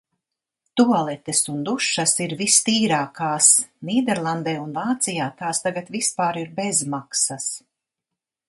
[0.79, 3.51] Tualetes un dušas ir vistīrākās!
[3.91, 7.47] Nīderlandē un Vācijā tās tagad vispār ir bezmaksas.